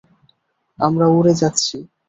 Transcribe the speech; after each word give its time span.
আমরা 0.79 1.05
উড়ে 1.09 1.33
যাচ্ছি! 1.41 1.75